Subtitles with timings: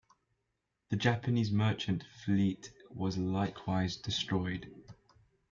[0.89, 4.73] The Japanese merchant fleet was likewise destroyed.